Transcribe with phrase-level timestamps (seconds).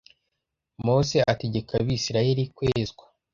[0.85, 3.05] mose ategeka abisiraheli kwezwa